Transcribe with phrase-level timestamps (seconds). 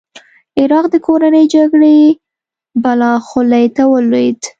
[0.59, 1.97] عراق د کورنۍ جګړې
[2.83, 4.39] بلا خولې ته ولوېد.